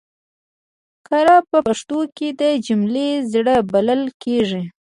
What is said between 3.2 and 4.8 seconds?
زړه بلل کېږي.